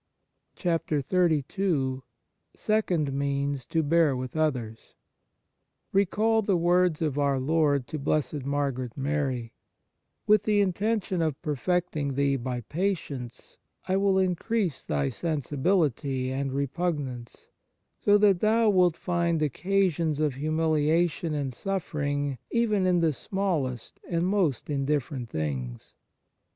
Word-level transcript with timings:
76 0.55 1.07
XXXII 1.13 2.01
SECOND 2.55 3.13
MEANS 3.13 3.67
TO 3.67 3.83
BEAR 3.83 4.15
WITH 4.15 4.35
OTHERS 4.35 4.95
RECALL 5.93 6.41
the 6.41 6.57
words 6.57 7.03
of 7.03 7.19
our 7.19 7.39
Lord 7.39 7.85
to 7.89 7.99
Blessed 7.99 8.43
Margaret 8.43 8.97
Mary:" 8.97 9.53
With 10.25 10.41
the 10.41 10.59
intention 10.59 11.21
of 11.21 11.39
per 11.43 11.55
fecting 11.55 12.15
thee 12.15 12.35
by 12.35 12.61
patience 12.61 13.57
I 13.87 13.95
will 13.97 14.17
increase 14.17 14.83
thy 14.83 15.09
sensibility 15.09 16.31
and 16.31 16.51
repugnance, 16.51 17.49
so 17.99 18.17
that 18.17 18.39
thou 18.39 18.71
wilt 18.71 18.97
find 18.97 19.39
occasions 19.43 20.19
of 20.19 20.33
humiliation 20.33 21.35
and 21.35 21.53
suffering 21.53 22.39
even 22.49 22.87
in 22.87 23.01
the 23.01 23.13
smallest 23.13 23.99
and 24.09 24.25
most 24.25 24.67
indifferent 24.67 25.29
things." 25.29 25.93